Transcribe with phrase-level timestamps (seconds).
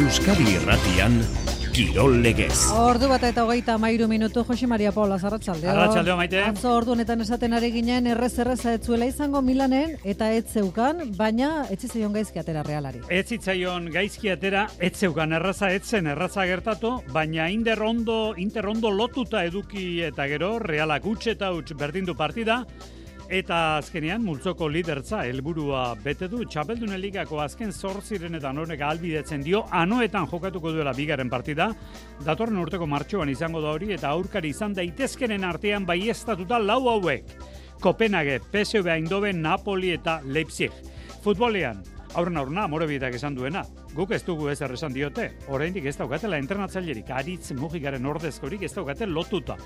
[0.00, 1.18] Euskadi Irratian
[1.74, 2.70] Kirol Legez.
[2.72, 5.68] Ordu bat eta hogeita mairu minutu Jose Maria Paula Zarratxaldeo.
[5.74, 6.38] Arratxaldeo, maite.
[6.40, 11.66] Atzo ordu honetan esaten ari ginen errez erreza etzuela izango Milanen eta ez zeukan, baina
[11.74, 13.02] etzitzaion gaizki atera realari.
[13.10, 18.94] Ez zitzaion gaizki atera, ez zeukan erraza etzen erraza gertatu, baina Inter ondo, Inter ondo
[18.94, 22.62] lotuta eduki eta gero, realak utxe eta utx berdindu partida,
[23.30, 30.26] Eta azkenean multzoko lidertza helburua bete du Txapeldunen ligako azken zortzirenetan honek albidetzen dio anoetan
[30.32, 31.68] jokatuko duela bigaren partida.
[32.26, 37.30] Datorren urteko martxoan izango da hori eta aurkari izan daitezkenen artean baiestatuta lau hauek.
[37.80, 40.74] Kopenhague, PSV Eindhoven, Napoli eta Leipzig.
[41.22, 43.62] Futbolean, aurren aurna, morebietak esan duena.
[43.94, 49.06] Guk ez dugu ez erresan diote, oraindik ez daukatela internatzailerik, aritz mugikaren ordezkorik ez daukate
[49.06, 49.56] lotuta.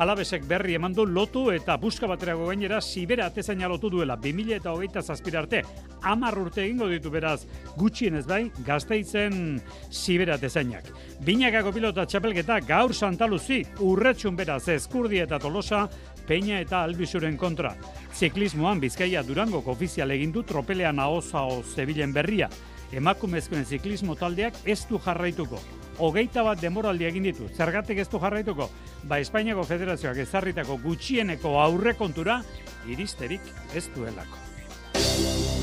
[0.00, 4.72] Alabesek berri eman du lotu eta buska baterago gainera sibera atezaina lotu duela, 2000 eta
[4.72, 5.62] hogeita zazpirarte,
[6.02, 7.44] amar urte egingo ditu beraz,
[7.76, 9.60] gutxien ez bai, gazteitzen
[9.90, 10.90] sibera atezainak.
[11.24, 15.86] Binakako pilota txapelketa gaur santaluzi, urretxun beraz, eskurdi eta tolosa,
[16.26, 17.74] Peña eta Albizuren kontra.
[18.14, 22.48] Ziklismoan Bizkaia Durango ofizial egin du tropelean ahozao zebilen berria.
[22.92, 25.60] Emakumezkoen ziklismo taldeak ez du jarraituko.
[25.98, 27.48] Hogeita bat demoraldi egin ditu.
[27.54, 28.70] Zergatik ez du jarraituko?
[29.04, 32.42] Ba Espainiako Federazioak ezarritako gutxieneko aurrekontura
[32.88, 35.53] iristerik ez duelako.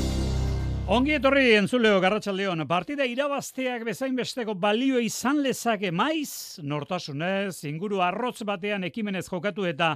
[0.91, 8.43] Ongi etorri entzuleo garratxaldeon, partida irabazteak bezain besteko balio izan lezake maiz, nortasunez, inguru arrotz
[8.49, 9.93] batean ekimenez jokatu eta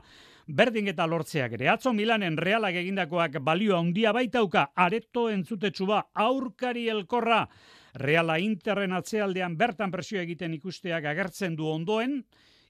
[0.48, 1.68] berdin eta lortzeak ere.
[1.74, 7.42] Atzo Milanen realak egindakoak balio handia baitauka, areto entzutetsu ba, aurkari elkorra,
[8.00, 12.22] reala interren atzealdean bertan presio egiten ikusteak agertzen du ondoen,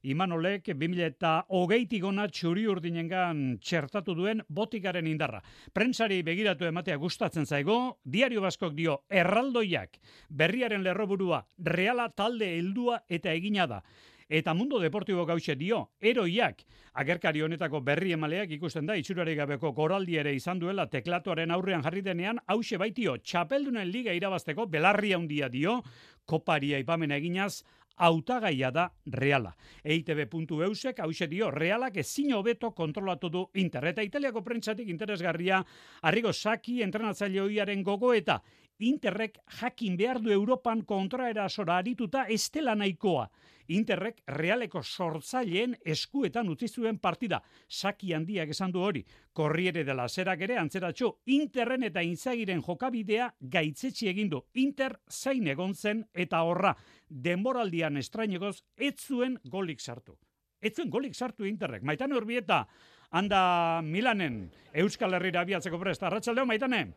[0.05, 5.41] Imanolek 2000 eta hogeitik ona txuri urdinengan txertatu duen botikaren indarra.
[5.73, 9.97] Prentsari begiratu ematea gustatzen zaigo, diario baskok dio erraldoiak,
[10.29, 13.81] berriaren lerroburua, reala talde heldua eta egina da.
[14.27, 16.63] Eta mundo deportibo gauxe dio, eroiak,
[16.97, 22.01] agerkari honetako berri emaleak ikusten da, itxurari gabeko koraldi ere izan duela teklatuaren aurrean jarri
[22.01, 25.81] denean, hause baitio, txapeldunen liga irabazteko, belarri handia dio,
[26.25, 27.61] koparia ipamena eginaz,
[27.95, 29.53] hautagaia da reala.
[29.83, 33.85] EITB.eusek hause dio realak ezin hobeto kontrolatu du Inter.
[33.93, 35.61] Eta italiako prentsatik interesgarria
[36.01, 38.41] arrigo saki entrenatzaile hoiaren gogo eta
[38.79, 43.29] Interrek jakin behar du Europan kontraerasora arituta estela nahikoa.
[43.67, 47.41] Interrek realeko sortzaileen eskuetan utzi zuen partida.
[47.69, 49.05] Saki handiak esan du hori.
[49.33, 54.33] Korriere dela zerak ere antzeratxo Interren eta Inzagiren jokabidea gaitzetsi egin.
[54.53, 56.75] Inter zain egon zen eta horra
[57.09, 60.17] denboraldian estrainegoz ez zuen golik sartu.
[60.61, 61.83] Ez zuen golik sartu Interrek.
[61.83, 62.65] Maitan horbieta
[63.11, 66.07] handa Milanen Euskal Herriera abiatzeko presta.
[66.07, 66.87] Arratxaldeo, maitane?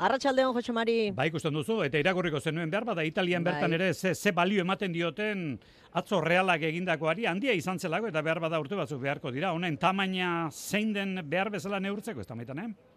[0.00, 0.94] Arratxaldeon, Jose Mari.
[1.12, 3.52] Ba, ikusten duzu, eta irakurriko zenuen behar, bada Italian bai.
[3.52, 5.58] bertan ere ze, ze balio ematen dioten
[5.92, 9.52] atzo realak egindakoari, handia izan zelako, eta behar bada urte batzuk beharko dira.
[9.52, 12.89] Honen tamaina zein den behar bezala neurtzeko, ez da maitan, eh?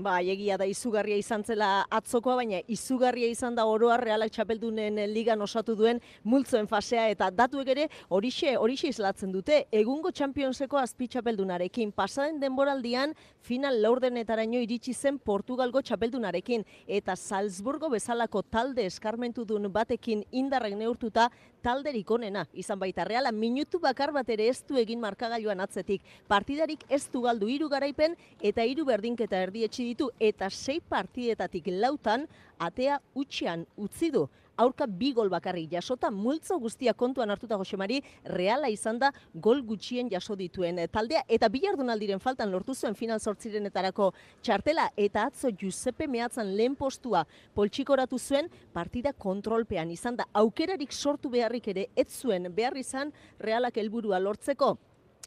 [0.00, 5.42] Ba, egia da izugarria izan zela atzokoa, baina izugarria izan da oroa realak txapeldunen ligan
[5.44, 9.66] osatu duen multzoen fasea eta datuek ere horixe horixe islatzen dute.
[9.82, 13.12] Egungo Championseko azpi txapeldunarekin pasaden denboraldian
[13.44, 21.28] final laurdenetaraino iritsi zen Portugalgo txapeldunarekin eta Salzburgo bezalako talde eskarmentu duen batekin indarrek neurtuta
[21.60, 26.00] talderik onena izan baita reala minutu bakar bat ere ez du egin markagailuan atzetik.
[26.28, 32.28] Partidarik ez du galdu hiru garaipen eta hiru berdinketa erdietsi ditu eta sei partidetatik lautan
[32.58, 34.28] atea utxean utzi du.
[34.60, 40.10] Aurka bi gol bakarrik jasota, multzo guztia kontuan hartuta Josemari, reala izan da gol gutxien
[40.12, 41.22] jaso dituen taldea.
[41.32, 44.10] Eta bilardunaldiren faltan lortu zuen final sortzirenetarako
[44.42, 47.24] txartela eta atzo Giuseppe mehatzan lehen postua
[47.56, 50.28] poltsikoratu zuen partida kontrolpean izan da.
[50.34, 54.76] Aukerarik sortu beharrik ere ez zuen behar izan realak helburua lortzeko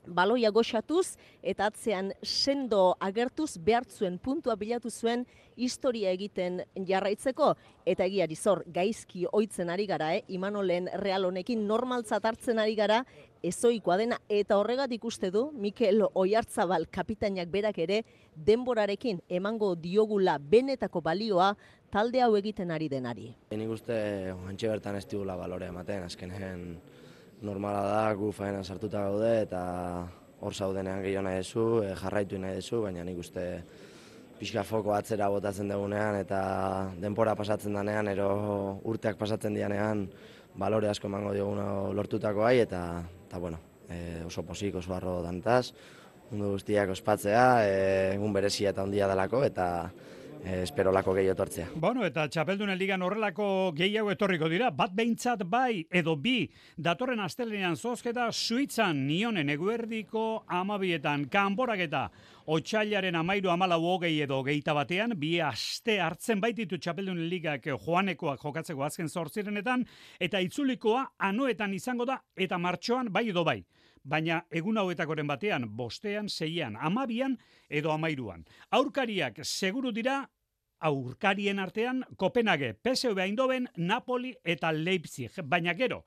[0.07, 7.53] baloia goxatuz eta atzean sendo agertuz behartzuen puntua bilatu zuen historia egiten jarraitzeko
[7.85, 10.23] eta egiari zor gaizki ohitzen ari gara, eh?
[10.27, 13.03] Imanolen real honekin normaltzat hartzen ari gara
[13.43, 18.03] ezoikoa dena eta horregatik uste du Mikel Oiartzabal kapitainak berak ere
[18.35, 21.53] denborarekin emango diogula benetako balioa
[21.91, 23.33] talde hau egiten ari denari.
[23.51, 23.95] Nik uste
[24.33, 26.79] antxe bertan ez digula balore ematen, azkenen
[27.43, 29.61] normala da, gu faena sartuta gaude eta
[30.43, 33.43] hor zaudenean gehiago nahi duzu, e, jarraitu nahi duzu, baina nik uste
[34.39, 36.39] pixka foko atzera botatzen dugunean eta
[36.99, 38.29] denpora pasatzen danean, ero
[38.89, 40.07] urteak pasatzen dianean,
[40.55, 42.81] balore asko emango dioguna lortutako bai, eta,
[43.27, 43.59] eta bueno,
[43.89, 45.73] e, oso posik, oso arro dantaz,
[46.31, 47.77] mundu guztiak ospatzea, e,
[48.15, 49.67] egun berezia eta ondia dalako, eta
[50.43, 51.67] espero lako gehi etortzea.
[51.75, 57.77] Bueno, eta txapeldunen ligan horrelako gehiago etorriko dira, bat behintzat bai edo bi, datorren astelenean
[57.77, 62.09] zozketa suitzan nionen eguerdiko amabietan, kanboraketa,
[62.53, 68.83] otxailaren amairu amala hogei edo geita batean, bi aste hartzen baititu txapeldunen ligak joanekoak jokatzeko
[68.83, 69.85] azken zortzirenetan,
[70.19, 73.61] eta itzulikoa anoetan izango da, eta martxoan bai edo bai
[74.03, 77.37] baina egun hauetakoren batean, bostean, seian, amabian
[77.69, 78.43] edo amairuan.
[78.71, 80.23] Aurkariak seguru dira,
[80.83, 85.31] aurkarien artean, Kopenhague, PSV Eindhoven, Napoli eta Leipzig.
[85.47, 86.03] Baina gero,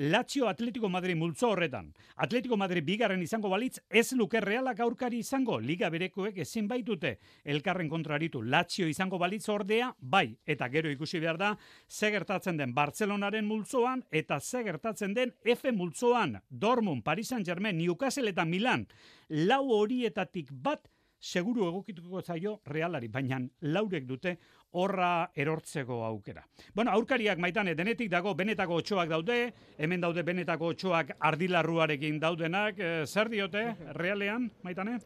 [0.00, 1.88] Lazio Atletico Madrid multzo horretan.
[2.22, 7.88] Atletico Madrid bigarren izango balitz, ez luke realak aurkari izango, liga berekoek ezin baitute elkarren
[7.90, 8.42] kontraritu.
[8.42, 11.48] Lazio izango balitz ordea, bai, eta gero ikusi behar da,
[11.88, 18.30] ze gertatzen den Barcelonaren multzoan, eta ze gertatzen den F multzoan, Dortmund, Paris Saint-Germain, Newcastle
[18.30, 18.86] eta Milan,
[19.28, 20.86] lau horietatik bat,
[21.20, 24.36] seguru egokituko zaio realari, baina laurek dute
[24.72, 26.44] horra erortzeko aukera.
[26.74, 29.38] Bueno, aurkariak maitane denetik dago benetako otxoak daude,
[29.78, 33.64] hemen daude benetako otxoak ardilarruarekin daudenak, e, zer diote
[34.02, 34.98] realean maitane?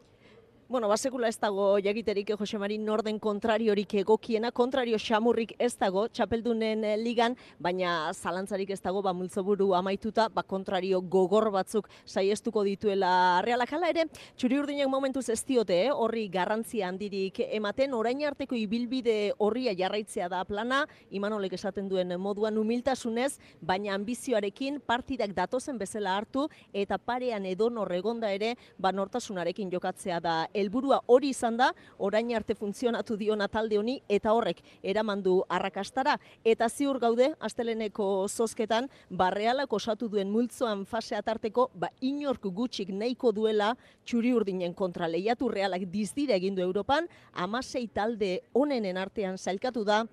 [0.69, 6.05] Bueno, basekula ez dago jagiterik eh, Jose Mari Norden kontrariorik egokiena, kontrario xamurrik ez dago
[6.07, 12.63] txapeldunen eh, ligan, baina zalantzarik ez dago ba multzoburu amaituta, ba kontrario gogor batzuk saiestuko
[12.63, 14.05] dituela realak hala ere,
[14.39, 15.91] txuri urdinak momentuz ez diote, eh?
[15.91, 22.57] horri garrantzia handirik ematen, orain arteko ibilbide horria jarraitzea da plana, imanolek esaten duen moduan
[22.57, 30.23] humiltasunez, baina ambizioarekin partidak datozen bezala hartu, eta parean edo norregonda ere, ba nortasunarekin jokatzea
[30.23, 36.17] da helburua hori izan da, orain arte funtzionatu diona talde honi eta horrek eramandu arrakastara.
[36.43, 43.31] Eta ziur gaude asteleneko zozketan barrealak osatu duen multzoan fase atarteko ba inork gutxik nahiko
[43.31, 45.07] duela txuri urdinen kontra.
[45.07, 50.05] Lehiatu realak egin du Europan, amasei talde onenen artean zailkatu da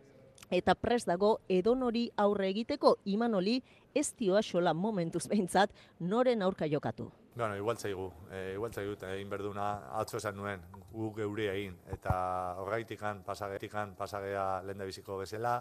[0.50, 2.96] eta pres dago edonori aurre egiteko.
[3.04, 3.62] Imanoli
[3.94, 5.70] ez dioa xola momentuz behintzat
[6.00, 7.10] noren aurka jokatu.
[7.34, 9.66] Bueno, igual zaigu, e, igual zaigu, egin berduna
[10.00, 15.60] atzo esan nuen, gu geuri egin, eta horreitikan pasagetikan pasagea lehen biziko bezala,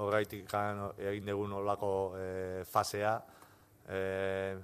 [0.00, 3.12] horreitikan egin dugun olako e, fasea,
[3.92, 4.56] e,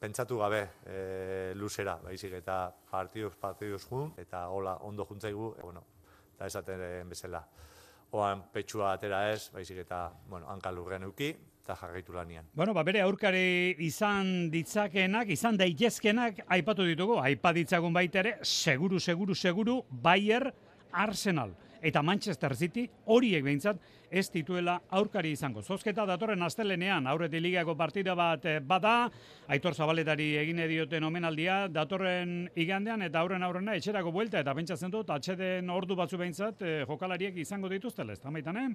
[0.00, 5.84] pentsatu gabe e, luzera, baizik, eta partiduz, partiduz jun, eta hola ondo juntzaigu, e, bueno,
[6.34, 7.44] eta esaten bezala.
[8.16, 11.34] Oan petxua atera ez, baizik, eta, bueno, hankalurren euki,
[11.70, 12.48] eta jarraitu lanian.
[12.54, 18.98] Bueno, ba, bere aurkari izan ditzakenak, izan daitezkenak aipatu ditugu, aipa ditzagun baita ere, seguru,
[18.98, 20.50] seguru, seguru, Bayer,
[20.90, 23.78] Arsenal eta Manchester City horiek behintzat
[24.10, 25.62] ez dituela aurkari izango.
[25.62, 29.08] Zozketa datorren astelenean, aurreti ligako partida bat eh, bada,
[29.48, 35.08] Aitor Zabaletari egin dioten omenaldia, datorren igandean eta aurren aurrena etxerako buelta eta pentsatzen dut,
[35.14, 38.28] atxeden ordu batzu behintzat eh, jokalariek izango dituztela, ez da
[38.60, 38.68] eh?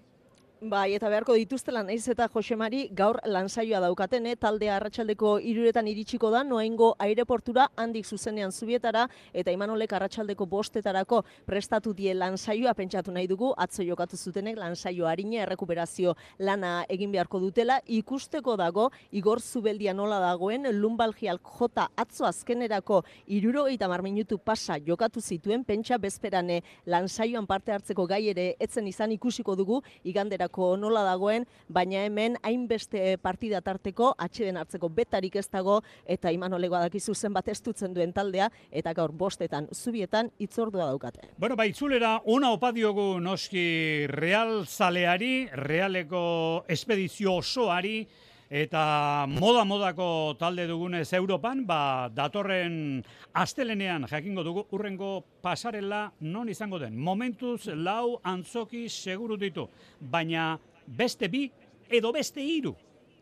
[0.61, 4.37] Bai, eta beharko dituztela naiz eta Josemari gaur lansaioa daukaten, eh?
[4.39, 9.03] taldea arratsaldeko iruretan iritsiko da, noaingo aireportura handik zuzenean zubietara,
[9.33, 15.41] eta imanolek arratsaldeko bostetarako prestatu die lansaioa pentsatu nahi dugu, atzo jokatu zutenek lansaio harina
[15.43, 23.03] errekuperazio lana egin beharko dutela, ikusteko dago, igor zubeldia nola dagoen, lumbalgial jota atzo azkenerako
[23.27, 29.11] iruro eta minutu pasa jokatu zituen, pentsa bezperane lansaioan parte hartzeko gai ere etzen izan
[29.11, 30.44] ikusiko dugu, igandera
[30.77, 37.15] nola dagoen, baina hemen hainbeste partida tarteko atxeden hartzeko betarik ez dago eta Imanolegoa dakizu
[37.15, 41.29] zenbat estutzen duen taldea eta gaur bostetan zubietan itzordua daukate.
[41.37, 48.07] Bueno, bai, itzulera ona opa diogu noski real zaleari, realeko espedizio osoari,
[48.45, 53.01] Eta moda-modako talde dugunez Europan, ba, datorren
[53.33, 56.93] astelenean jakingo dugu urrengo pasarela non izango den.
[56.95, 59.65] Momentuz lau antzoki seguru ditu,
[59.99, 61.49] baina beste bi
[61.89, 62.75] edo beste hiru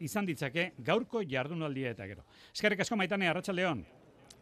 [0.04, 2.26] izan ditzake gaurko jardunaldia eta gero.
[2.52, 3.86] Eskerrik asko maitane, Arratxaldeon.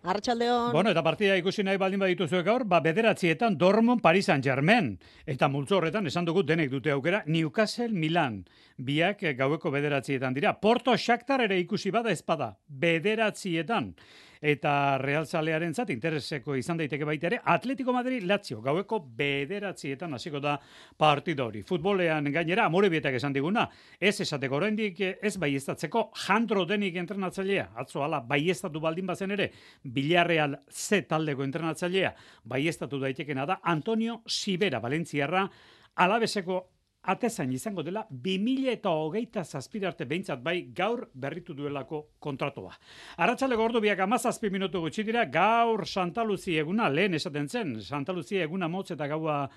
[0.01, 0.72] Arratxaldeon.
[0.74, 4.96] Bueno, eta partida ikusi nahi baldin baditu zuek gaur, ba, bederatzietan Dortmund Paris Saint-Germain.
[5.29, 8.41] Eta multzo horretan, esan dugu denek dute aukera, Newcastle Milan.
[8.81, 10.55] Biak gaueko bederatzietan dira.
[10.58, 12.55] Porto Shakhtar ere ikusi bada ezpada.
[12.67, 13.93] Bederatzietan
[14.41, 20.41] eta Real Zalearen zat intereseko izan daiteke baita ere Atletico Madrid Lazio gaueko bederatzietan hasiko
[20.41, 20.55] da
[20.98, 21.62] partida hori.
[21.62, 23.67] Futbolean gainera amore bietak esan diguna,
[24.00, 29.51] ez esateko oraindik ez baiestatzeko Jandro Denik entrenatzailea, atzo hala baiestatu baldin bazen ere
[29.83, 35.48] Villarreal Z taldeko entrenatzailea baiestatu daitekena da Antonio Sibera Valentziarra
[35.95, 36.62] alabeseko
[37.03, 42.74] atezain izango dela 2000 eta hogeita zazpirarte behintzat bai gaur berritu duelako kontratoa.
[43.17, 48.13] Arratxale gordo biak amazazpi minutu gutxi dira gaur Santa Luzi eguna lehen esaten zen Santa
[48.13, 49.48] Luzi eguna motz eta gaua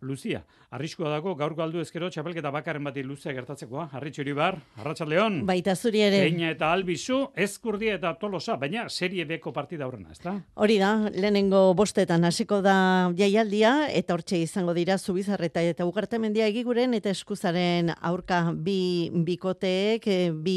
[0.00, 0.44] Luzia.
[0.70, 3.88] Arriskua dago gaurko aldu ezkero txapelketa bakarren bati luzea gertatzekoa.
[3.98, 5.40] Arritxo Iribar, Arratsaldeon.
[5.48, 6.20] Baita zuri ere.
[6.22, 10.36] Peña eta Albizu, Ezkurdia eta Tolosa, baina serie beko partida aurrena, ezta?
[10.54, 12.76] Hori da, lehenengo bostetan hasiko da
[13.18, 20.30] jaialdia, eta hortxe izango dira Zubizarreta eta Ugartemendia egiguren, eta eskuzaren aurka bi bikoteek, eh,
[20.30, 20.56] bi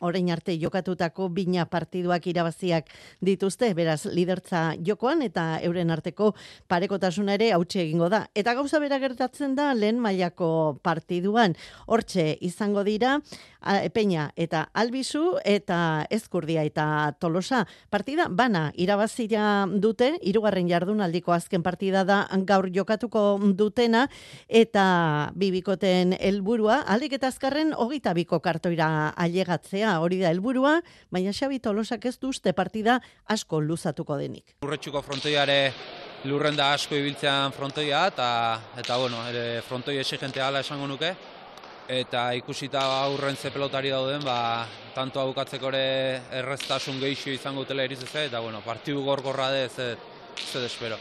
[0.00, 2.92] orain arte jokatutako bina partiduak irabaziak
[3.24, 6.34] dituzte, beraz, lidertza jokoan, eta euren arteko
[6.68, 8.26] parekotasuna ere hautsi egingo da.
[8.34, 11.56] Eta gauza bera gertatzen da lehen mailako partiduan.
[11.86, 13.18] Hortxe izango dira
[13.94, 17.64] Peña eta Albizu eta Ezkurdia eta Tolosa.
[17.88, 24.06] Partida bana irabazia dute, hirugarren jardunaldiko azken partida da gaur jokatuko dutena
[24.48, 31.58] eta bibikoten helburua alik eta azkarren hogeita biko kartoira ailegatzea, hori da helburua, baina Xabi
[31.58, 34.58] Tolosak ez du uste partida asko luzatuko denik.
[34.62, 35.72] Lurretxuko frontoiare
[36.24, 38.28] lurren da asko ibiltzean frontoia eta
[38.80, 41.12] eta bueno, ere frontoi exigentea ala esango nuke
[41.88, 48.00] eta ikusita aurren ze pelotari dauden, ba, tanto bukatzeko ere erreztasun gehixo izango dutela iriz
[48.02, 50.96] ez, eta bueno, partidu gorgorra de ez, ez espero.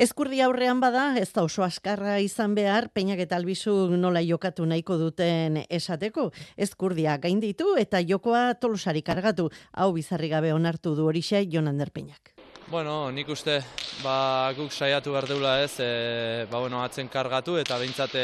[0.00, 4.96] Ezkurdi aurrean bada, ez da oso askarra izan behar, peinak eta albizu nola jokatu nahiko
[4.96, 6.30] duten esateko.
[6.56, 9.50] Ezkurdia gainditu eta jokoa tolosari kargatu.
[9.72, 12.31] Hau bizarri gabe onartu du horixe Jonander Peñak.
[12.72, 13.58] Bueno, nik uste
[14.00, 18.22] ba, guk saiatu behar deula ez, e, ba, bueno, atzen kargatu eta behintzat e,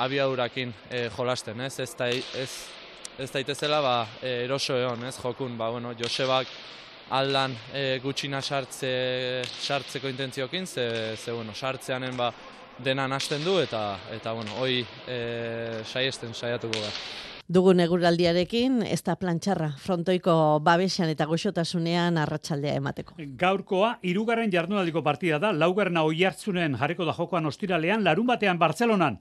[0.00, 1.74] abiadurakin e, jolasten, ez?
[1.84, 2.48] Ez, da, ez,
[3.20, 6.48] ez daitezela ba, e, eroso egon, ez, jokun, ba, bueno, Josebak
[7.12, 10.88] aldan e, gutxina sartze, sartzeko intentziokin, ze,
[11.20, 12.32] ze bueno, sartzeanen ba,
[12.80, 17.37] denan hasten du eta, eta bueno, hoi e, saiesten saiatuko gara.
[17.48, 23.14] Dugun eguraldiarekin, ez da plantxarra, frontoiko babesan eta goxotasunean arratsaldea emateko.
[23.40, 29.16] Gaurkoa, irugarren jardunaldiko partida da, laugarrena oi hartzunen jarriko da jokoan ostiralean, larun batean Bartzelonan.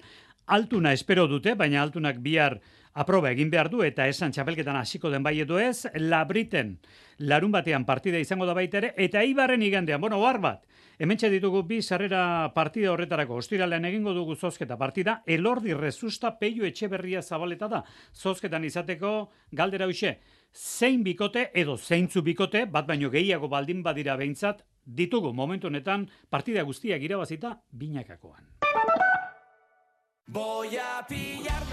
[0.57, 2.57] Altuna espero dute, baina altunak bihar
[2.98, 6.77] aproba egin behar du eta esan txapelketan hasiko den bai edo ez, labriten
[7.20, 10.66] larun batean partida izango da baita ere, eta ibarren igandean, bueno, ohar bat,
[11.00, 17.22] hemen ditugu bi sarrera partida horretarako, ostiralean egingo dugu zozketa partida, elordi rezusta peio etxeberria
[17.22, 20.18] zabaleta da, zozketan izateko galdera hoxe,
[20.54, 26.63] zein bikote edo zeintzu bikote, bat baino gehiago baldin badira behintzat, ditugu momentu honetan partida
[26.63, 28.58] guztiak irabazita binakakoan.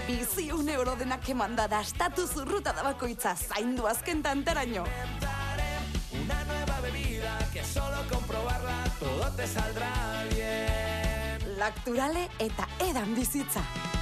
[0.07, 4.85] Biziun euro denak emanda da estatu zurruta da bakoitza zaindu azken tantaraino.
[11.59, 13.94] Lacturale eta edan bizitza.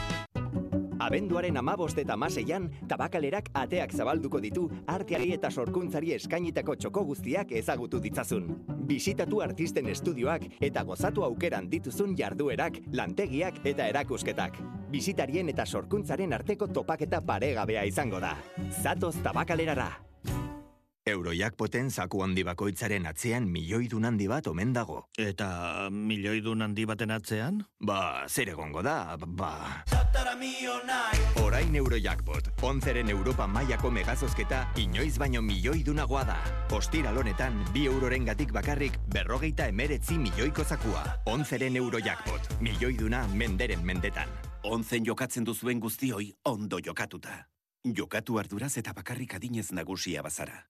[1.00, 8.00] Abenduaren amabost eta maseian, tabakalerak ateak zabalduko ditu arteari eta sorkuntzari eskainitako txoko guztiak ezagutu
[8.04, 8.50] ditzazun.
[8.88, 14.58] Bisitatu artisten estudioak eta gozatu aukeran dituzun jarduerak, lantegiak eta erakusketak.
[14.94, 18.36] Bisitarien eta sorkuntzaren arteko topaketa paregabea izango da.
[18.84, 20.13] Zatoz tabakalerara!
[21.04, 25.02] Eurojackpoten zaku handi bakoitzaren atzean milioidun handi bat omen dago.
[25.20, 27.58] Eta milioidun handi baten atzean?
[27.84, 29.84] Ba, zer egongo da, ba...
[31.44, 36.38] Orain Eurojackpot, onzeren Europa mailako megazozketa inoiz baino milioidunagoa da.
[36.72, 41.04] Ostiral honetan, bi euroren gatik bakarrik berrogeita emeretzi milioiko zakua.
[41.26, 44.32] Onzeren Eurojackpot, milioiduna menderen mendetan.
[44.64, 47.42] Onzen jokatzen duzuen guztioi ondo jokatuta.
[47.84, 50.64] Jokatu arduraz eta bakarrik adinez nagusia bazara.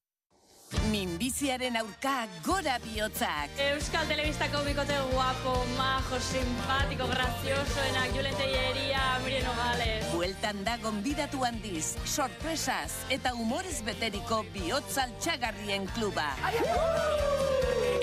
[0.91, 3.53] Minbiziaren aurka gora bihotzak.
[3.71, 10.09] Euskal Telebistako bikote guapo, majo, simpático, graziosoenak, Julen Telleria, Miriam Nogales.
[10.13, 16.31] Bueltan da gonbidatu handiz, sorpresaz eta humorez beteriko bihotzal txagarrien kluba.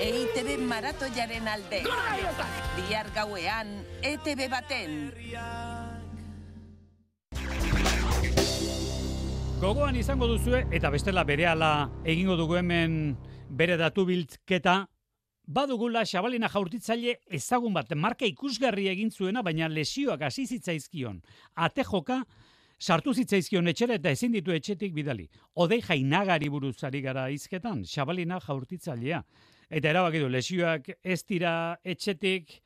[0.01, 1.83] EITB maratoiaren alde.
[2.79, 5.11] Bihar gauean, ETB baten.
[9.61, 12.93] Gogoan izango duzue, eta bestela berehala egingo dugu hemen
[13.59, 14.87] bere datu biltzketa,
[15.45, 21.19] badugula xabalina jaurtitzaile ezagun bat, marka ikusgarri egin zuena, baina lesioak hasi zitzaizkion.
[21.53, 22.23] Ate joka,
[22.81, 25.27] sartu zitzaizkion etxera eta ezin ditu etxetik bidali.
[25.53, 29.21] Odei jainagari buruz ari gara izketan, xabalina jaurtitzailea.
[29.69, 32.57] Eta erabaki du, lesioak ez dira etxetik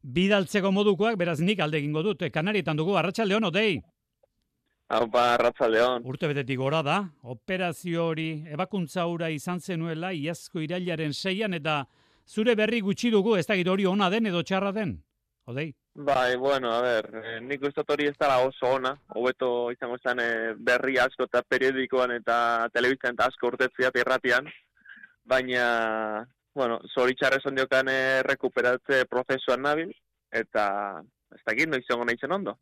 [0.00, 2.24] bidaltzeko modukoak, beraz nik alde egingo dut.
[2.32, 3.82] Kanarietan dugu, arratsaldeon odei.
[4.88, 6.06] Haupa, arratzaldeon.
[6.08, 11.82] Urte betetik gora da, operazio hori ebakuntza hura izan zenuela iazko irailaren seian eta
[12.24, 14.94] zure berri gutxi dugu ez dakit hori ona den edo txarra den,
[15.44, 15.74] odei?
[16.08, 20.24] Bai, bueno, a ber, eh, nik uste hori ez dara oso ona, hobeto izango zen
[20.24, 22.38] eh, berri asko eta periodikoan eta
[22.72, 24.48] telebizten eta asko urtetzia irratian,
[25.28, 29.92] baina, bueno, zoritxarrez ondiokan eh, rekuperatze prozesuan nabil,
[30.32, 30.64] eta
[31.34, 32.56] ez dakit noiz egon nahi ondo.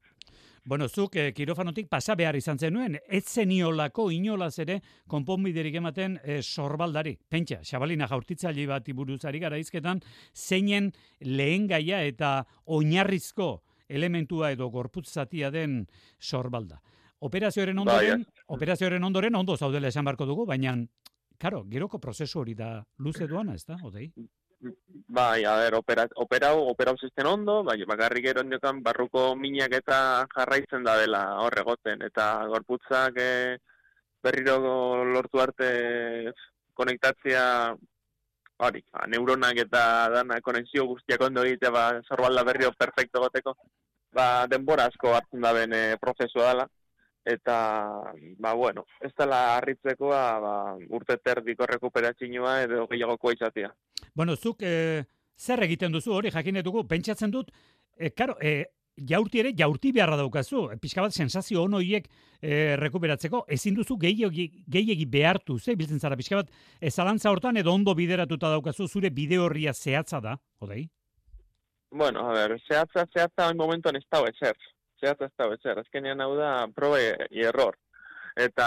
[0.67, 6.41] Bueno, zuk eh, kirofanotik pasa behar izan zenuen, ez zeniolako inolaz ere konponbiderik ematen eh,
[6.43, 7.13] sorbaldari.
[7.31, 10.01] Pentsa, xabalina jaurtitzaile bat iburuzari gara izketan,
[10.35, 10.89] zeinen
[11.21, 12.41] lehen gaia eta
[12.75, 15.85] oinarrizko elementua edo gorputz zatia den
[16.19, 16.81] sorbalda.
[17.23, 18.27] Operazioaren Bai, ondoren,
[18.59, 20.75] operazioaren ondoren ondo zaudela esan barko dugu, baina,
[21.39, 24.11] karo, geroko prozesu hori da luze duana, ez da, odei?
[25.09, 29.99] Bai, a ber, opera, operau, operau zisten ondo, bai, bakarrik gero ondokan barruko minak eta
[30.35, 33.59] jarraitzen da dela horregoten, eta gorputzak e,
[34.23, 34.57] berriro
[35.05, 35.69] lortu arte
[36.75, 37.47] konektatzea,
[38.69, 39.83] hori, ba, neuronak eta
[40.17, 43.57] dana konexio guztiak ondo egitea, ba, zorbalda berriro perfecto goteko,
[44.17, 46.69] ba, denbora asko hartzen da ben prozesua dela,
[47.27, 47.57] eta,
[48.39, 50.55] ba, bueno, ez dela harritzekoa, ba,
[50.95, 53.73] urte terdiko rekuperatxinua edo gehiagokoa izatea.
[54.15, 55.05] Bueno, zuk e,
[55.37, 57.51] zer egiten duzu hori jakin dugu pentsatzen dut
[57.99, 60.63] e, karo, e, jaurti ere jaurti beharra daukazu.
[60.81, 62.07] Pixka bat sensazio on hoiek
[62.41, 67.57] e, rekuperatzeko ezin duzu gehiegi gehiegi behartu, ze biltzen zara pixka bat e, zalantza hortan
[67.57, 70.87] edo ondo bideratuta daukazu zure bide horria zehatza da, odei?
[71.91, 74.57] Bueno, a ver, zehatza, zehatza hain momentuan ez dago ezer.
[75.01, 75.79] Zehatza ez dago ezer.
[75.83, 77.77] Azkenean hau da probe i error.
[78.37, 78.67] Eta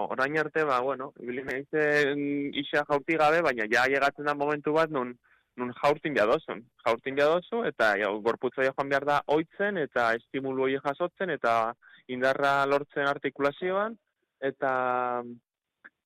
[0.00, 2.22] orain arte, ba, bueno, ibili naizen
[2.56, 5.12] isa jaurti gabe, baina ja llegatzen da momentu bat nun,
[5.60, 6.62] nun jaurtin jadozun.
[6.86, 11.74] Jaurtin jadozu, eta ja, gorputza joan behar da oitzen, eta estimulu hori jasotzen, eta
[12.08, 13.98] indarra lortzen artikulazioan,
[14.40, 14.72] eta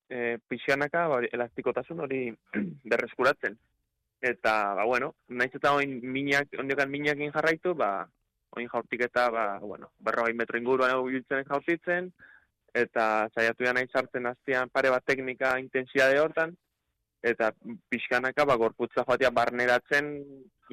[0.09, 2.21] e, pixanaka ba, elastikotasun hori
[2.91, 3.55] berreskuratzen.
[4.25, 8.09] Eta, ba, bueno, naiz eta oin minak, ondokan minakin jarraitu, ba,
[8.57, 12.11] oin jaurtik eta, ba, bueno, berroi metro inguruan biltzen jaurtitzen,
[12.75, 16.55] eta saiatu da nahi sartzen aztean pare bat teknika intensitate hortan,
[17.25, 17.51] eta
[17.89, 20.11] pixkanaka ba, gorputza joatea barneratzen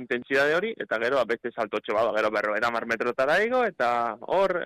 [0.01, 4.57] intensitate hori, eta gero ba, beste saltotxo ba, gero berro eramar metrotara igo, eta hor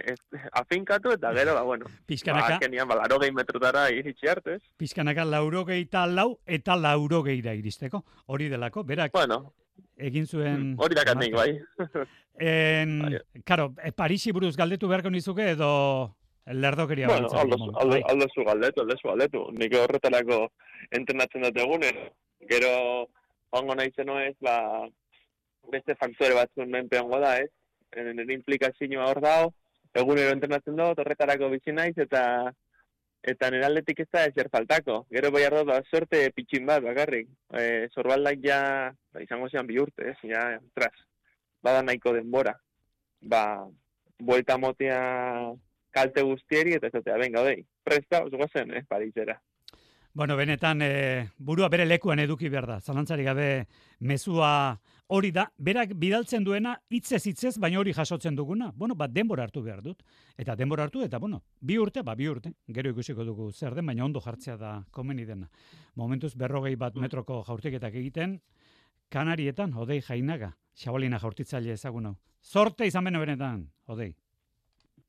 [0.62, 4.62] afinkatu, eta gero, ba, bueno, Pixkanaka, ba, kenian, ba, laro gehi metrotara iritsi arte, ez?
[4.80, 8.04] pixkanaka lauro gehieta lau eta lauro gehira iristeko.
[8.26, 9.42] Hori delako, berak Bueno,
[9.96, 10.74] egin zuen...
[10.78, 11.52] hori dakatik, bai.
[12.40, 13.18] En, Bai.
[13.44, 17.58] karo, e, Parisi buruz galdetu beharko nizuke edo lerdokeria Bueno, beltza aldo,
[17.90, 18.02] Bai.
[18.08, 19.42] aldo galdetu, aldo zu galdetu.
[19.52, 20.38] Nik horretarako
[20.90, 21.98] entrenatzen dut egunen.
[22.48, 23.10] Gero,
[23.52, 23.92] ongo nahi
[24.26, 24.88] ez, ba,
[25.70, 27.50] beste faktore batzun menpeango da, ez?
[27.94, 29.52] Nire implikazioa hor dago,
[29.92, 32.50] egunero entrenatzen dut, horretarako bizi naiz, eta
[33.22, 35.04] eta nire aldetik ez da ezer faltako.
[35.12, 37.28] Gero bai ardo, ba, suerte pitxin bat, bakarrik.
[37.52, 38.62] E, zorbaldak ja,
[39.12, 40.16] ba, izango zean bi urte, ez?
[40.24, 40.96] Ja, ostras,
[41.62, 42.56] bada nahiko denbora.
[43.20, 43.66] Ba,
[44.18, 45.00] buelta motea
[45.90, 49.40] kalte guztieri, eta ez dut, venga, odei, presta, oso zen, eh, Parisera.
[50.12, 52.80] Bueno, benetan, e, burua bere lekuan eduki behar da.
[52.80, 53.66] Zalantzari gabe
[54.00, 55.44] mezua hori da.
[55.56, 58.72] Berak bidaltzen duena hitzez hitzez, baina hori jasotzen duguna.
[58.74, 60.02] Bueno, bat denbora hartu behar dut.
[60.36, 62.50] Eta denbora hartu, eta bueno, bi urte, ba, bi urte.
[62.66, 65.46] Gero ikusiko dugu zer den, baina ondo jartzea da komeni dena.
[65.94, 68.40] Momentuz berrogei bat metroko jaurtiketak egiten,
[69.10, 72.16] Kanarietan, odei jainaga, xabalina jaurtitzaile ezagun hau.
[72.40, 74.14] Zorte izan bene benetan, odei.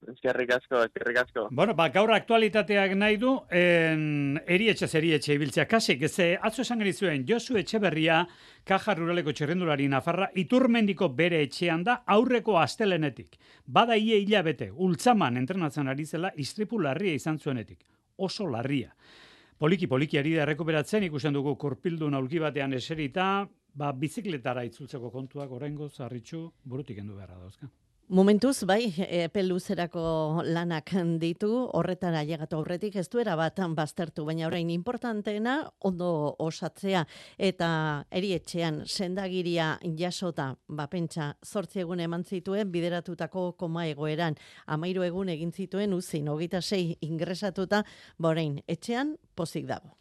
[0.10, 1.44] Eskerrik asko, eskerrik asko.
[1.54, 7.26] Bueno, ba, gaur aktualitateak nahi du, en, erietxe zerietxe ibiltzea kasik, ez atzo esan genizuen,
[7.30, 8.24] Josu Etxeberria,
[8.66, 13.38] Kaja Ruraleko txerrendulari Nafarra, iturmendiko bere etxean da aurreko astelenetik.
[13.66, 17.86] Bada ie hilabete, ultzaman entrenatzen ari zela, istripu larria izan zuenetik.
[18.18, 18.96] Oso larria.
[19.62, 25.52] Poliki poliki ari da rekuperatzen ikusten dugu korpildu naulki batean eserita, ba, bizikletara itzultzeko kontuak
[25.52, 27.70] oraingo zarritxu burutik endu beharra dauzka.
[28.12, 31.48] Momentuz, bai, epe luzerako lanak ditu,
[31.80, 37.06] horretara llegatu aurretik ez duera bat baztertu, baina orain importanteena ondo osatzea
[37.38, 37.70] eta
[38.12, 44.36] erietxean sendagiria jasota, ba pentsa, zortzi egun eman zituen bideratutako koma egoeran,
[44.68, 47.86] amairu egun egin zituen uzin, hogita sei ingresatuta,
[48.20, 49.96] ba orain, etxean pozik dago.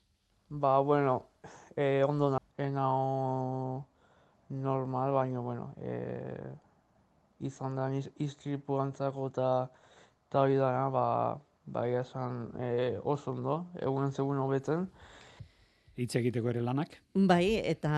[0.48, 1.28] Ba, bueno,
[1.76, 3.84] eh, ondo na, enao
[4.48, 6.52] normal, baina, bueno, eh,
[7.50, 11.04] izan da iz- istripu antzako eta hori dana, ba,
[11.66, 14.88] ba, esan eh, oso ondo, egunen zegoen hobetzen.
[16.00, 16.94] Hitz egiteko ere lanak.
[17.28, 17.90] Bai, eta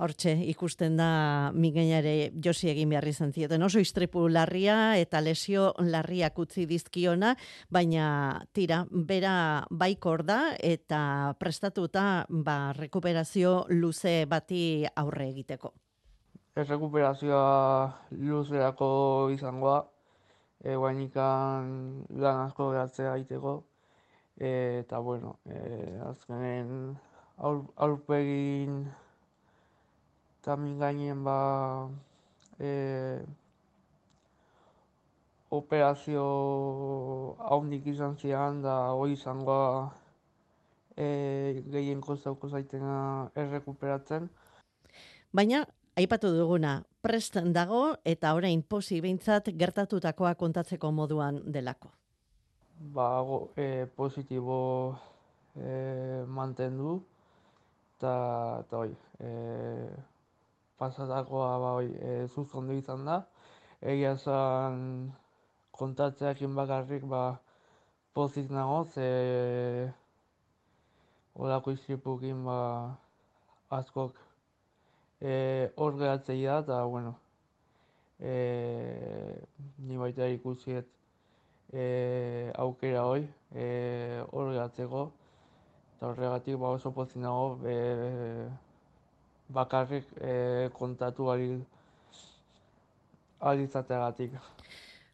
[0.00, 1.08] hortxe ikusten da
[1.52, 3.60] migainare josi egin behar izan zioten.
[3.66, 7.34] Oso istripu larria eta lesio larriak utzi dizkiona,
[7.68, 8.06] baina
[8.56, 9.34] tira, bera
[9.70, 11.02] baikor da eta
[11.40, 14.62] prestatuta ba, rekuperazio luze bati
[14.96, 15.74] aurre egiteko.
[16.56, 17.44] Errekuperazioa
[18.24, 18.90] luzerako
[19.34, 19.84] izangoa,
[20.64, 21.68] e, guainikan
[22.24, 23.54] lan asko geratzea egiteko,
[24.40, 25.60] e, eta bueno, e,
[26.08, 26.96] azkenen
[27.40, 28.84] aur, aurpegin
[30.40, 31.38] eta min gainen ba,
[32.58, 32.70] e,
[35.50, 36.24] operazio
[37.50, 39.90] haundik izan zian, da hori izangoa
[40.96, 41.08] e,
[41.72, 44.30] gehien kostauko zaitena errekuperatzen.
[45.36, 45.64] Baina,
[46.00, 51.92] aipatu duguna, prest dago eta orain posi behintzat gertatutakoa kontatzeko moduan delako.
[52.80, 54.96] Ba, go, e, positibo
[55.52, 57.02] e, mantendu,
[58.00, 59.30] eta, eta hoi, e,
[60.80, 63.20] pasatakoa ba, hoi, e, zuzkondu izan da.
[63.80, 65.12] Egia zan
[65.76, 67.36] kontatzeakin bakarrik ba,
[68.16, 69.92] pozik nago, ze
[71.34, 72.96] Olako iztripukin ba,
[73.68, 74.16] askok
[75.20, 77.14] e, hor gehatzei da, eta, bueno,
[78.18, 78.34] e,
[79.78, 80.88] ni baita ikusiet
[81.72, 81.84] e,
[82.56, 83.68] aukera hoi e,
[84.32, 85.10] hor gehatzeko,
[86.00, 88.48] eta horregatik ba, oso pozin nago e,
[89.52, 91.50] bakarrik e, kontatu ari
[93.40, 94.32] alizateagatik.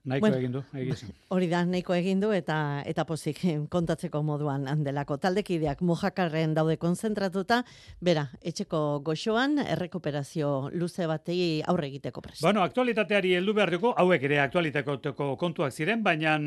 [0.07, 1.11] Naiko bueno, egin du, egizan.
[1.35, 3.41] Hori da, nahiko egin du eta eta pozik
[3.73, 5.17] kontatzeko moduan handelako.
[5.19, 7.65] Taldekideak mojakarren daude konzentratuta,
[7.99, 12.45] bera, etxeko goxoan, errekuperazio luze batei aurre egiteko prest.
[12.47, 16.39] Bueno, aktualitateari heldu behar dugu, hauek ere aktualitateko kontuak ziren, baina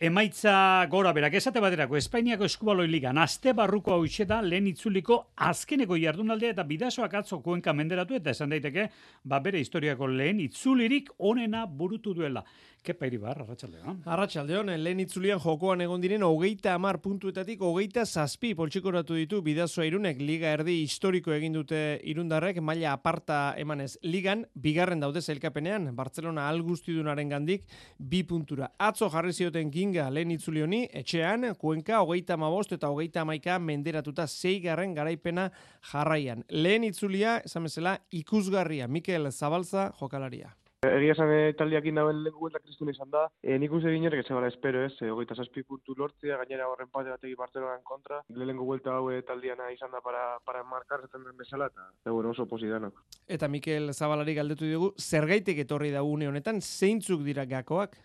[0.00, 5.96] emaitza gora berak esate baterako Espainiako eskubaloi ligan aste barruko hau da lehen itzuliko azkeneko
[5.96, 8.90] jardunaldea eta bidasoak atzo kuenka menderatu eta esan daiteke
[9.24, 12.44] ba bere historiako lehen itzulirik onena burutu duela.
[12.84, 13.96] Kepa iribar, arratsaldeon.
[14.06, 20.20] Arratsaldeon, lehen itzulian jokoan egon diren hogeita amar puntuetatik hogeita zazpi poltsikoratu ditu bidazoa irunek
[20.22, 27.28] liga erdi historiko egin dute irundarrek maila aparta emanez ligan, bigarren daude zailkapenean, Barcelona algustidunaren
[27.34, 27.66] gandik
[27.98, 28.70] bi puntura.
[28.78, 34.26] Atzo jarri zioten Kinga lehen itzuli honi, etxean, kuenka, hogeita mabost eta hogeita maika menderatuta
[34.28, 35.46] zeigarren garaipena
[35.92, 36.42] jarraian.
[36.50, 40.50] Lehen itzulia, esan bezala, ikusgarria, Mikel Zabalza jokalaria.
[40.84, 43.22] Egia esan e, taldiak indauen lehen guelta kristun izan da.
[43.40, 47.34] E, nik uste ez espero ez, e, hogeita zazpi puntu lortzea, gainera horren pate bategi
[47.34, 48.20] Barcelonaren kontra.
[48.28, 52.10] Lehen guelta hau e, taldiana izan da para, para markar zaten den bezala, eta e,
[52.10, 52.92] bueno, oso posidanak.
[53.26, 57.96] Eta Mikel Zabalari galdetu dugu, zergaitik etorri da une honetan, zeintzuk dira gakoak?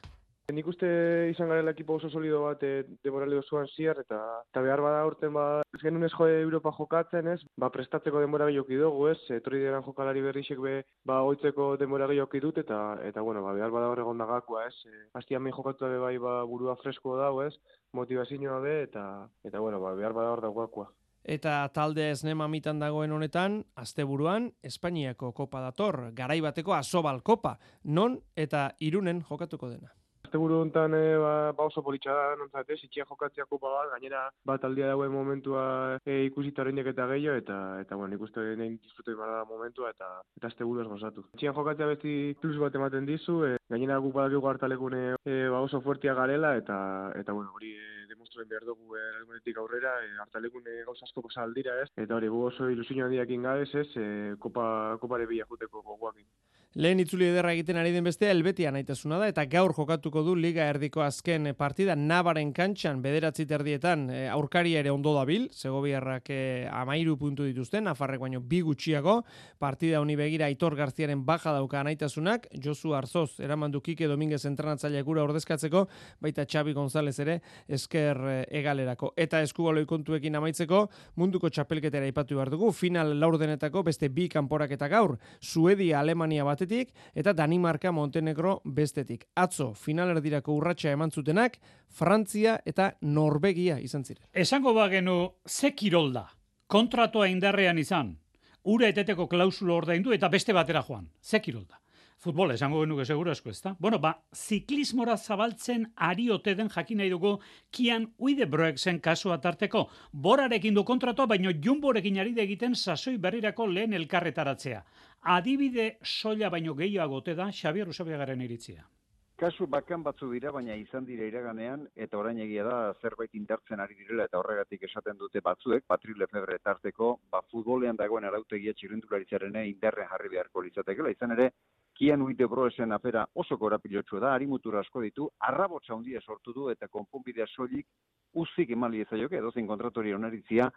[0.52, 0.88] Nik uste
[1.32, 4.18] izan garela ekipo oso solido bat e, demorali osoan ziar, eta,
[4.52, 7.38] eta behar bada urten ba, ez genuen ez joe Europa jokatzen, ez?
[7.56, 9.22] Ba, prestatzeko demora gehioki dugu, ez?
[9.32, 10.74] Etorri diren jokalari berrixek be,
[11.08, 14.76] ba, oitzeko demora gehioki dut, eta, eta bueno, ba, behar bada horregon da gakua, ez?
[14.84, 17.56] E, Azti hamen jokatu bai, ba, burua fresko dago, ez?
[17.96, 19.08] Motivazioa be, eta,
[19.48, 20.90] eta bueno, ba, behar bada hor da gakua.
[21.24, 28.74] Eta talde esnema mitan dagoen honetan, asteburuan Espainiako kopa dator, garaibateko asobal kopa, non eta
[28.84, 29.96] irunen jokatuko dena
[30.34, 34.24] asteburu hontan e, ba, ba oso politxa da, nontzat, ez, itxia jokatzea kopa bat, gainera
[34.50, 39.14] bat aldia dauen momentua e, ikusita horreinek eta gehiago, eta, eta bueno, ikuste nahi disfrutu
[39.20, 41.28] da momentua, eta eta asteburu ez gozatu.
[41.38, 45.82] Itxia jokatzea besti plus bat ematen dizu, e, gainera guk badakigu hartalekune e, ba oso
[45.86, 46.80] fuertia garela, eta,
[47.20, 51.92] eta bueno, hori e, demostruen behar dugu e, aurrera, e, hartalekune gauz asko aldira, ez,
[51.96, 56.26] eta hori gu oso ilusio handiak ingabez, ez, e, kopa, kopare bila juteko goguakin.
[56.74, 60.64] Lehen itzuli ederra egiten ari den bestea elbetia naitasuna da eta gaur jokatuko du Liga
[60.72, 61.94] Erdiko azken partida.
[61.94, 66.40] Nabaren kantxan bederatzi terdietan e, aurkari ere ondo dabil, Segobiarrak e,
[66.74, 69.20] amairu puntu dituzten, Nafarrek baino bi gutxiago,
[69.62, 75.06] partida honi begira Aitor Garziaren baja dauka naitasunak, Josu Arzoz, eraman du Kike Dominguez entranatzaile
[75.06, 75.86] gura ordezkatzeko,
[76.26, 77.38] baita Xabi González ere
[77.70, 79.12] esker egalerako.
[79.14, 80.88] Eta eskubaloi kontuekin amaitzeko,
[81.22, 86.63] munduko txapelketera ipatu behar dugu, final laurdenetako beste bi kanporak eta gaur, Suedia Alemania bat
[86.64, 89.28] batetik eta Danimarka Montenegro bestetik.
[89.36, 91.58] Atzo finalerdirako urratsa eman zutenak
[91.90, 94.26] Frantzia eta Norvegia izan ziren.
[94.34, 96.30] Esango bagenu ze kirolda
[96.68, 98.18] kontratoa indarrean izan.
[98.64, 101.10] Ura eteteko klausulo ordaindu eta beste batera joan.
[101.22, 101.83] Ze kirolda.
[102.24, 103.74] Futbol, esango genuke seguro esko, ezta?
[103.84, 107.34] Bueno, ba, ziklismora zabaltzen ari ote den jakin nahi dugu
[107.70, 109.90] kian uide zen kasua tarteko.
[110.14, 114.84] Borarekin du kontratoa, baino jumborekin ari egiten sasoi berrirako lehen elkarretaratzea.
[115.24, 118.88] Adibide soila baino gehiago ote da Xabier Usabiagaren iritzia.
[119.36, 123.96] Kasu bakan batzu dira, baina izan dira iraganean, eta orain egia da zerbait indartzen ari
[123.96, 130.08] direla, eta horregatik esaten dute batzuek, Patri Lefebre tarteko, ba, futbolean dagoen arautegia txirrendularitzaren indarren
[130.08, 131.12] jarri beharko litzatekela.
[131.12, 131.50] Izan ere,
[131.98, 136.88] Kian uite broesen afera oso korapilotxu da, harimutura asko ditu, arrabotsa handia sortu du eta
[136.88, 137.88] konponbidea soilik
[138.34, 140.72] uzik emali ezaioke, edozein kontratori onaritzia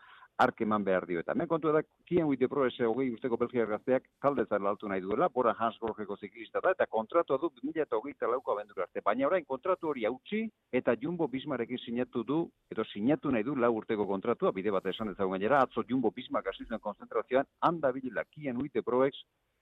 [0.44, 1.20] ark eman behar dio.
[1.22, 5.00] Eta men kontu da, Kian uite broese hogei usteko belgiak gazteak talde zara altu nahi
[5.00, 9.00] duela, bora Hans Gorgeko ziklista da, eta kontratu du 2008 lauko abendur arte.
[9.05, 13.72] Baina orain kontratu hori hautsi eta Jumbo Bismarekin sinatu du, edo sinatu nahi du lau
[13.79, 18.61] urteko kontratua, bide bat esan ezagun gainera, atzo Jumbo Bismak asizuen konzentrazioan, handa bilila Kian
[18.61, 18.85] uite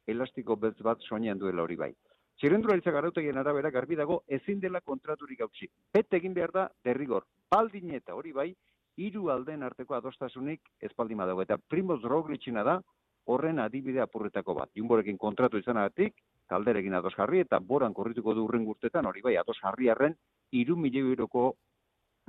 [0.07, 1.93] elastiko beltz bat soinean duela hori bai.
[2.41, 5.69] Txirrendularitzak arautegien arabera garbi dago ezin dela kontraturik gautzi.
[5.95, 7.25] Bete egin behar da derrigor.
[7.51, 8.49] Baldin eta hori bai,
[8.97, 11.43] hiru aldeen arteko adostasunik ez baldin badago.
[11.43, 12.81] Eta Primoz Roglicina da
[13.27, 14.71] horren adibide apurretako bat.
[14.77, 16.19] Jumborekin kontratu izanagatik,
[16.51, 20.17] talderekin ados jarri eta boran korrituko du urren gurtetan, hori bai, ados jarriarren,
[20.53, 21.47] iru milioi euroko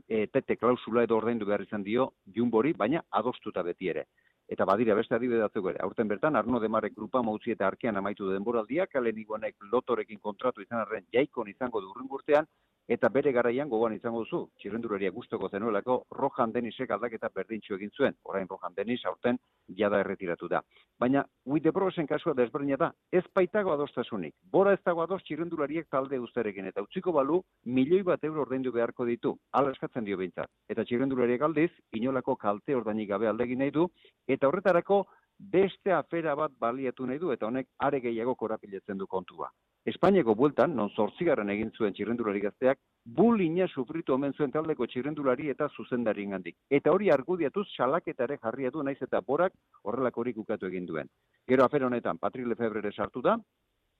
[0.08, 4.06] e, tete klausula edo ordaindu behar izan dio Jumbori, baina adostuta beti ere.
[4.54, 5.80] Eta badira beste adibide batzuk ere.
[5.86, 10.84] Aurten bertan Arno Demarek grupa mautzi eta arkean amaitu denboraldia, kalen iguanek lotorekin kontratu izan
[10.84, 12.50] arren jaikon izango du urren gurtean,
[12.88, 18.16] eta bere garaian gogoan izango duzu, txirrenduraria gustoko zenuelako Rojan Denisek aldaketa berdintxu egin zuen,
[18.24, 19.40] orain Rojan Denis aurten
[19.78, 20.62] jada erretiratu da.
[21.00, 24.36] Baina, Uite Brosen kasua desberdina da, ez baitago adostasunik.
[24.52, 29.06] Bora ez dago ados txirrendulariek talde usterekin, eta utziko balu, milioi bat euro ordaindu beharko
[29.06, 30.52] ditu, ala eskatzen dio behintzat.
[30.70, 33.90] Eta txirrendulariek aldiz, inolako kalte ordainik gabe aldegin nahi du,
[34.28, 35.06] eta horretarako
[35.40, 39.50] beste afera bat baliatu nahi du, eta honek are gehiago korapiletzen du kontua.
[39.86, 42.80] Espainiako bueltan, non zortzigarren egin zuen txirrendulari gazteak,
[43.18, 46.56] bulina sufritu omen zuen taldeko txirrendulari eta zuzendari ingandik.
[46.74, 51.12] Eta hori argudiatuz salaketare jarria du naiz eta borak horrelako hori ukatu egin duen.
[51.48, 53.36] Gero afer honetan, Patrik Lefebrere sartu da,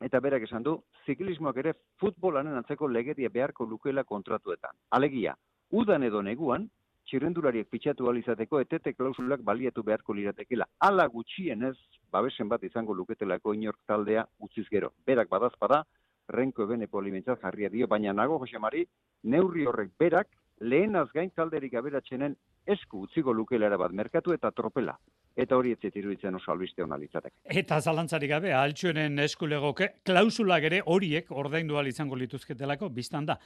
[0.02, 0.74] eta berak esan du,
[1.06, 4.74] ziklismoak ere futbolanen antzeko legedia beharko lukeela kontratuetan.
[4.90, 5.36] Alegia,
[5.70, 6.66] udan edo neguan,
[7.06, 10.66] txirrendulariek pitxatu alizateko etete klausulak baliatu beharko liratekela.
[10.82, 11.76] Ala gutxienez,
[12.16, 14.94] babesen bat izango luketelako inork taldea utziz gero.
[15.08, 15.84] Berak badazpada,
[16.32, 18.86] renko ebene polimentzat jarria dio, baina nago Josemari,
[19.24, 22.36] neurri horrek berak, lehenaz gain talderik aberatxenen
[22.76, 24.96] esku utziko lukelera bat merkatu eta tropela.
[25.36, 27.36] Eta hori ez iruditzen oso albiste hona litzateke.
[27.60, 33.38] Eta zalantzarik gabe, altxuenen eskulegoke, klausulak ere horiek ordaindu izango lituzketelako, biztan da.